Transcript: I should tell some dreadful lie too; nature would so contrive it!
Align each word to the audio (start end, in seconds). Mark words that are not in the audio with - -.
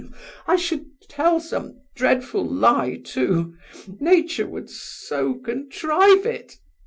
I 0.47 0.55
should 0.55 0.85
tell 1.09 1.39
some 1.39 1.81
dreadful 1.95 2.43
lie 2.43 2.99
too; 3.05 3.53
nature 3.99 4.47
would 4.47 4.67
so 4.71 5.35
contrive 5.35 6.25
it! 6.25 6.57